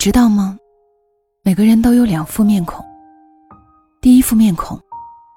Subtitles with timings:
[0.00, 0.56] 知道吗？
[1.42, 2.82] 每个人都有两副面孔。
[4.00, 4.80] 第一副面孔，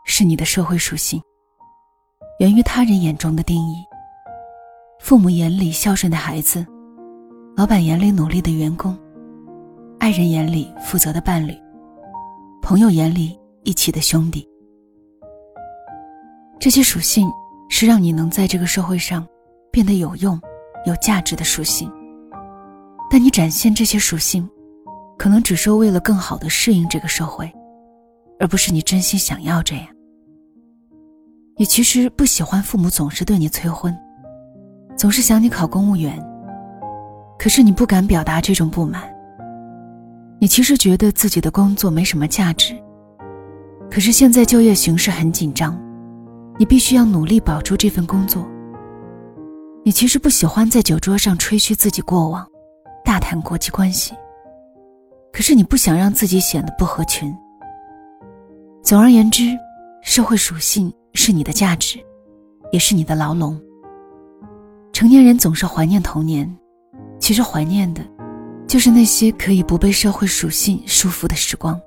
[0.06, 1.22] 是你的社会属性，
[2.40, 3.76] 源于他人眼中的定义。
[5.02, 6.66] 父母眼里孝顺的孩子，
[7.58, 8.98] 老板眼里努力的员工，
[10.00, 11.54] 爱人眼里负责的伴侣，
[12.62, 14.48] 朋友眼里一起的兄弟。
[16.58, 17.30] 这些属性
[17.70, 19.28] 是让你能在这个社会上
[19.74, 20.40] 变得有用、
[20.86, 21.92] 有价值的属性。
[23.12, 24.50] 但你展现这些属性，
[25.24, 27.50] 可能只是为了更好的适应这个社会，
[28.42, 29.88] 而不是你真心想要这样。
[31.56, 33.98] 你其实不喜欢父母总是对你催婚，
[34.98, 36.22] 总是想你考公务员。
[37.40, 39.02] 可是你不敢表达这种不满。
[40.42, 42.76] 你其实觉得自己的工作没什么价值，
[43.90, 45.82] 可是现在就业形势很紧张，
[46.60, 48.46] 你必须要努力保住这份工作。
[49.86, 52.46] 你其实不喜欢在酒桌上吹嘘自己过往。
[53.06, 54.14] 大谈国际关系，
[55.34, 57.36] 可是你不想让自己显得不合群。
[58.84, 59.58] 总而言之，
[60.04, 61.98] 社会属性是你的价值，
[62.72, 63.60] 也是你的牢笼。
[64.92, 66.48] 成年人总是怀念童年，
[67.20, 68.06] 其实怀念的，
[68.68, 71.82] 就是那些可以不被社会属性束缚的时光。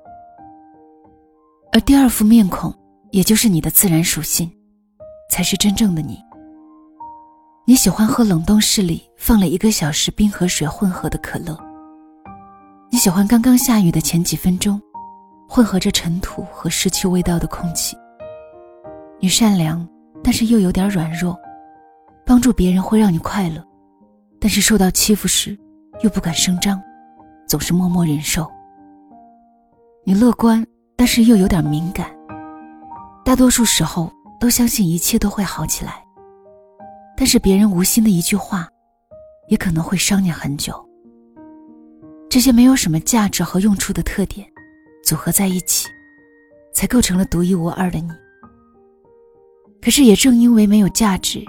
[1.71, 2.73] 而第二副面孔，
[3.11, 4.51] 也就是你的自然属性，
[5.31, 6.19] 才是真正的你。
[7.65, 11.57] 你喜欢喝冷冻室里放了一个小时冰和水混合的可乐。
[12.97, 14.81] 你喜欢刚刚下雨的前几分钟，
[15.47, 17.95] 混合着尘土和湿气味道的空气。
[19.19, 19.87] 你善良，
[20.23, 21.37] 但是又有点软弱，
[22.25, 23.63] 帮助别人会让你快乐，
[24.41, 25.55] 但是受到欺负时
[26.01, 26.81] 又不敢声张，
[27.47, 28.51] 总是默默忍受。
[30.03, 32.09] 你乐观，但是又有点敏感，
[33.23, 36.03] 大多数时候都相信一切都会好起来。
[37.15, 38.67] 但是别人无心的一句话，
[39.49, 40.73] 也可能会伤你很久。
[42.29, 44.45] 这些没有什么价值和用处的特点，
[45.03, 45.87] 组合在一起，
[46.73, 48.09] 才构成了独一无二的你。
[49.81, 51.43] 可是也正因为没有价值，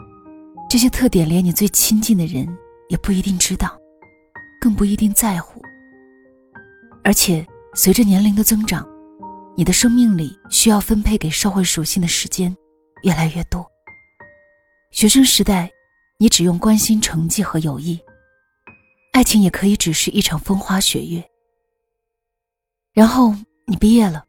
[0.71, 2.47] 这些特点连你最亲近的人
[2.89, 3.77] 也不一定知道，
[4.61, 5.61] 更不一定在乎。
[7.03, 7.45] 而且
[7.75, 8.87] 随着年龄的增长，
[9.57, 12.57] 你的生命里需要分配给社会属性的时间
[13.03, 13.67] 越来越多。
[14.93, 15.71] 学生时代，
[16.19, 17.99] 你只用关心成绩和友谊，
[19.19, 21.21] 爱情也可以只是一场风花雪月。
[22.93, 23.35] 然后
[23.67, 24.25] 你毕业了，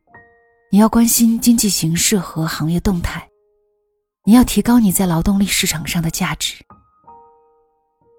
[0.72, 3.29] 你要关心经济形势和行业动态，
[4.25, 6.55] 你要提高你在劳动力市场上的价值。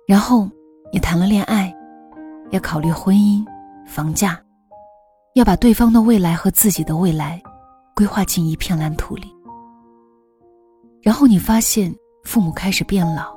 [0.07, 0.49] 然后
[0.93, 1.75] 你谈了恋爱，
[2.53, 3.45] 要考虑婚姻、
[3.85, 4.41] 房价，
[5.35, 7.43] 要把对方的未来和自己的未来
[7.97, 9.35] 规划进一片蓝图里。
[11.03, 11.93] 然后你发现。
[12.23, 13.35] 父母开始变老，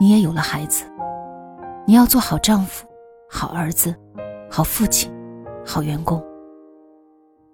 [0.00, 0.86] 你也有了孩子，
[1.86, 2.86] 你要做好丈夫、
[3.28, 3.94] 好儿子、
[4.50, 5.12] 好父亲、
[5.66, 6.22] 好员工。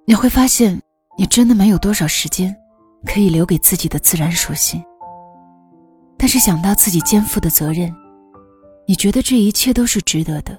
[0.06, 0.80] 你会发现，
[1.18, 2.54] 你真的没有多少时间
[3.04, 4.80] 可以留给自己的自然属性。
[6.16, 7.92] 但是想到自己肩负的责任，
[8.86, 10.56] 你觉得这一切都是值得的。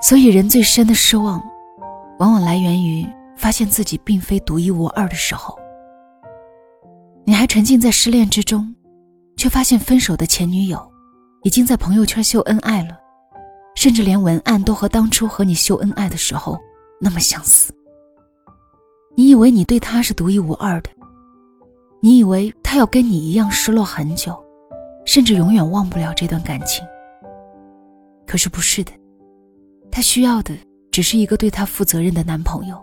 [0.00, 1.42] 所以，人最深的失望，
[2.20, 3.04] 往往来源于
[3.36, 5.58] 发现自己并非独一无二的时候。
[7.24, 8.72] 你还沉浸在失恋之中，
[9.36, 10.78] 却发现分手的前女友
[11.46, 12.98] 已经在朋友圈秀恩爱了，
[13.76, 16.58] 甚至连文案都和当初和你秀恩爱的时候
[17.00, 17.72] 那么相似。
[19.16, 20.90] 你以为你对他是独一无二的，
[22.02, 24.36] 你以为他要跟你一样失落很久，
[25.04, 26.84] 甚至永远忘不了这段感情。
[28.26, 28.90] 可是不是的，
[29.88, 30.52] 他需要的
[30.90, 32.76] 只是一个对他负责任的男朋友。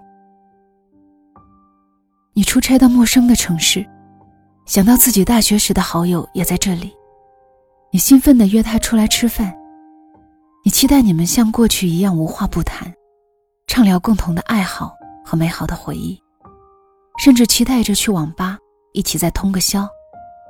[2.34, 3.86] 你出差到陌生的城市。
[4.66, 6.94] 想到自己大学时的好友也在这里，
[7.94, 9.56] 你兴奋地约他出来吃饭。
[10.66, 12.92] 你期待你们像过去一样无话不谈，
[13.68, 16.20] 畅聊共同的爱好和美好的回忆，
[17.20, 18.58] 甚至期待着去网吧
[18.94, 19.88] 一起再通个宵，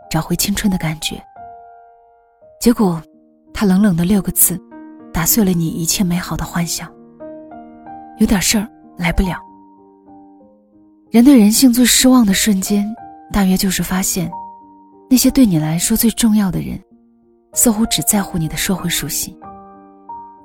[0.09, 1.21] 找回青春的感觉。
[2.61, 3.03] 结果，
[3.53, 4.57] 他冷冷的六个字，
[5.13, 6.89] 打碎了你一切美好的幻想。
[8.19, 8.65] 有点事儿，
[8.95, 9.37] 来不了。
[11.11, 12.89] 人对人性最失望的瞬间。
[13.33, 14.31] 大约就是发现，
[15.09, 16.79] 那些对你来说最重要的人，
[17.53, 19.37] 似乎只在乎你的社会属性，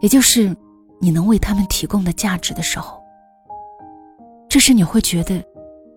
[0.01, 0.55] 也就是
[1.01, 3.03] 你能为他们提供的价值的时候。
[4.49, 5.43] 这时你会觉得，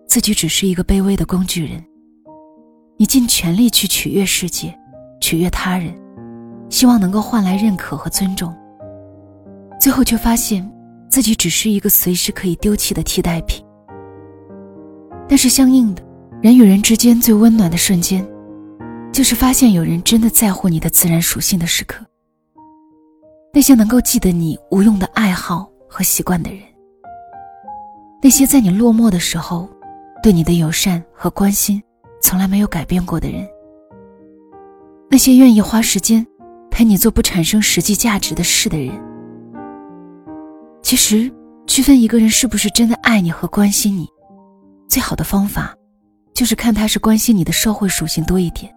[0.06, 1.84] 自己只是一个卑微的工具人。
[2.96, 4.76] 你尽全力去取悦世界，
[5.20, 5.94] 取悦他人，
[6.68, 8.54] 希望能够换来认可和尊重，
[9.80, 10.70] 最后却发现
[11.08, 13.64] 自己只是一个随时可以丢弃的替代品。
[15.28, 16.02] 但是相应的。
[16.42, 18.26] 人与人之间最温暖的瞬间，
[19.12, 22.04] 就是发现有人真的在乎你的自然属性的时刻。
[23.52, 26.62] 那些能够记得你无用的爱好和习惯的人，
[28.22, 29.68] 那些在你落寞的时候
[30.22, 31.82] 对你的友善和关心
[32.22, 33.46] 从来没有改变过的人，
[35.10, 36.26] 那些愿意花时间
[36.70, 38.98] 陪你做不产生实际价值的事的人。
[40.82, 41.30] 其实，
[41.66, 44.08] 区分一个人是不是真的爱你和关心你，
[44.88, 45.76] 最好的方法，
[46.32, 48.74] 就是看他是关心你的社会属性多一点，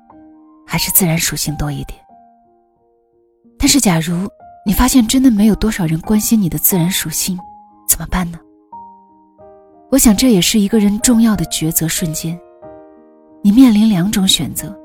[0.75, 1.97] 还是自然属性多一点。
[3.57, 4.29] 但是，假如
[4.65, 7.39] 你发现真的没有多少人关心你的自然属性，
[7.87, 8.37] 怎么办呢？
[9.89, 12.37] 我想这也是一个人重要的抉择瞬间。
[13.41, 14.77] 你面临两种选择：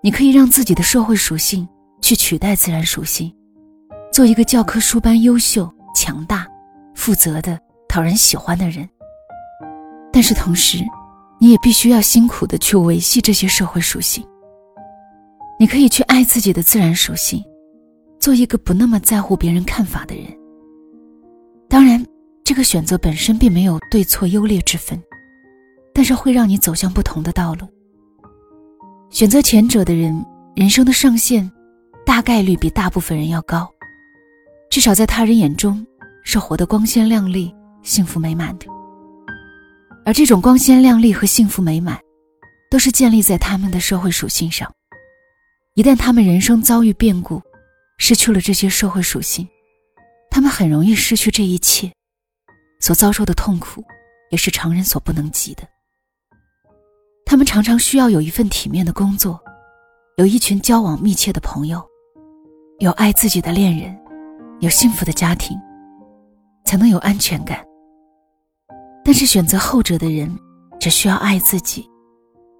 [0.00, 1.68] 你可以让自己的社会属性
[2.00, 3.34] 去取代自然属性，
[4.12, 6.46] 做一个教科书般优秀、强大、
[6.94, 7.58] 负责的、
[7.88, 8.86] 讨人喜欢的人；
[10.12, 10.78] 但是同时，
[11.40, 14.24] 你也必须要辛苦的去维系这些社会属性。
[15.58, 17.42] 你可以去爱自己的自然属性。
[18.20, 20.24] 做一个不那么在乎别人看法的人。
[21.68, 22.02] 当然，
[22.42, 24.98] 这个选择本身并没有对错优劣之分，
[25.92, 27.68] 但是会让你走向不同的道路。
[29.10, 30.24] 选择前者的人，
[30.56, 31.50] 人生的上限
[32.06, 33.68] 大概率比大部分人要高，
[34.70, 35.86] 至少在他人眼中
[36.24, 38.66] 是活得光鲜亮丽、幸福美满的。
[40.06, 41.98] 而这种光鲜亮丽和幸福美满，
[42.70, 44.72] 都是建立在他们的社会属性上。
[45.74, 47.42] 一旦他们人生遭遇变故，
[47.98, 49.44] 失去了这些社会属性，
[50.30, 51.92] 他们很容易失去这一切，
[52.78, 53.84] 所遭受的痛苦
[54.30, 55.64] 也是常人所不能及的。
[57.26, 59.40] 他们常常需要有一份体面的工作，
[60.16, 61.84] 有一群交往密切的朋友，
[62.78, 63.98] 有爱自己的恋人，
[64.60, 65.58] 有幸福的家庭，
[66.64, 67.66] 才能有安全感。
[69.04, 70.32] 但是选择后者的人，
[70.78, 71.84] 只需要爱自己，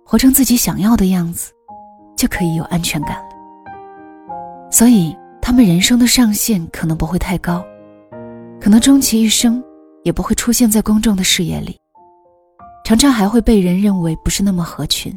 [0.05, 1.53] 活成自己想要的样子，
[2.17, 4.71] 就可以有安全感了。
[4.71, 5.17] 所以。
[5.47, 7.63] 他们人生的上限可能不会太高，
[8.59, 9.63] 可能终其一生
[10.03, 11.79] 也不会出现在公众的视野里，
[12.83, 15.15] 常常还会被人认为不是那么合群。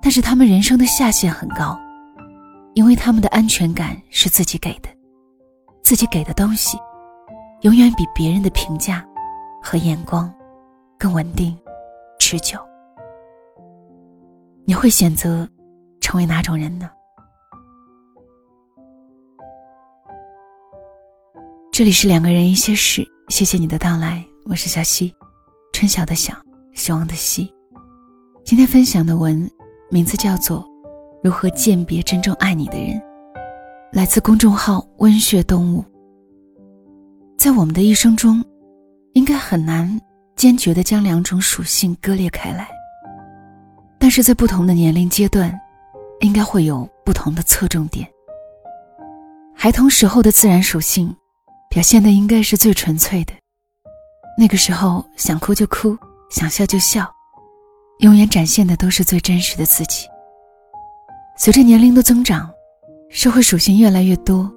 [0.00, 1.76] 但是他们人生的下限很高，
[2.74, 4.88] 因为他们的安全感是自己给的，
[5.82, 6.78] 自己给的东西，
[7.62, 9.04] 永远比别人的评价
[9.60, 10.32] 和眼光
[10.96, 11.58] 更稳定、
[12.20, 12.56] 持久。
[14.64, 15.48] 你会选择
[16.00, 16.90] 成为哪种人呢？
[21.72, 25.14] 这里是两个人一些事，谢谢你的到来，我是小溪，
[25.72, 26.34] 春晓的晓，
[26.74, 27.52] 希望的希。
[28.44, 29.48] 今天分享的文
[29.90, 30.62] 名字叫做
[31.22, 32.98] 《如何鉴别真正爱你的人》，
[33.92, 35.84] 来自公众号温血动物。
[37.38, 38.44] 在我们的一生中，
[39.14, 39.98] 应该很难
[40.36, 42.68] 坚决的将两种属性割裂开来，
[43.98, 45.58] 但是在不同的年龄阶段，
[46.20, 48.08] 应该会有不同的侧重点。
[49.54, 51.14] 孩童时候的自然属性。
[51.72, 53.32] 表现的应该是最纯粹的，
[54.36, 55.96] 那个时候想哭就哭，
[56.28, 57.08] 想笑就笑，
[58.00, 60.08] 永远展现的都是最真实的自己。
[61.38, 62.50] 随着年龄的增长，
[63.08, 64.52] 社会属性越来越多，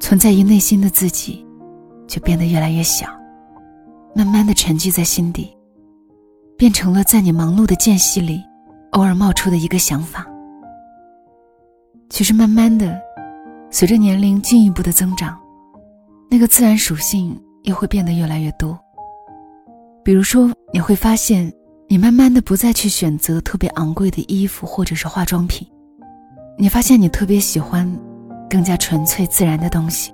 [0.00, 1.46] 存在于内心的自己
[2.08, 3.06] 就变得越来越小，
[4.12, 5.56] 慢慢的沉寂在心底，
[6.58, 8.42] 变成了在你忙碌的间隙里
[8.90, 10.26] 偶尔冒出的一个想法。
[12.08, 12.98] 其实慢慢的，
[13.70, 15.38] 随着年龄进一步的增长。
[16.30, 18.78] 那个自然属性也会变得越来越多。
[20.04, 21.52] 比如说，你会发现，
[21.88, 25.66] 你慢慢的不再去选择特别昂贵的衣服或者是化妆品，
[26.56, 27.90] 你发现你特别喜欢
[28.48, 30.12] 更加纯粹自然的东西。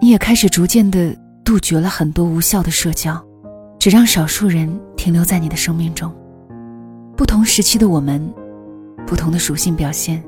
[0.00, 3.22] 你也开始逐渐的杜绝了很多无效的社交，
[3.78, 6.10] 只让少数人停留在你的生命中。
[7.16, 8.32] 不同时期的我们，
[9.06, 10.22] 不同的属性表现。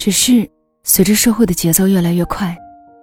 [0.00, 0.50] 只是
[0.82, 2.56] 随着社会的节奏越来越快。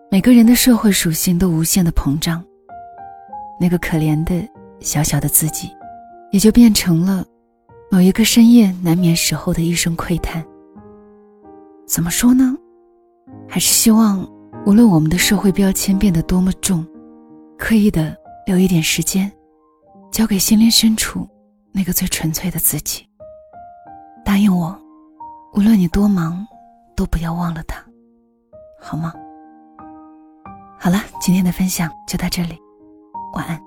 [0.10, 2.44] 每个人的社会属性都无限的膨胀，
[3.60, 4.34] 那个可怜的
[4.80, 5.70] 小小的自己，
[6.32, 7.24] 也就变成了
[7.92, 10.44] 某一个深夜难眠时候的一声窥探。
[11.86, 12.58] 怎么说呢？
[13.48, 14.27] 还是希望，
[14.66, 16.84] 无论我们的社会标签变得多么重，
[17.60, 19.32] 刻意的留一点时间，
[20.12, 21.30] 交给心灵深处
[21.72, 23.06] 那个最纯粹的自己。
[24.25, 24.75] 答应我，
[25.54, 26.44] 无论你多忙，
[26.98, 27.77] 都不要忘了他，
[28.82, 29.13] 好吗？
[30.80, 32.60] 好了，今天的分享就到这里，
[33.34, 33.62] 晚安。